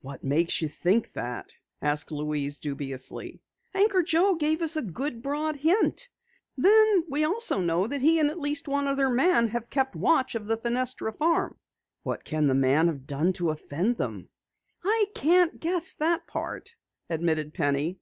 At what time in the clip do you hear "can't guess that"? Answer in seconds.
15.14-16.26